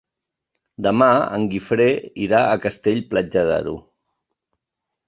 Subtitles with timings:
[0.87, 1.87] Demà en Guifré
[2.29, 3.77] irà a Castell-Platja d'Aro.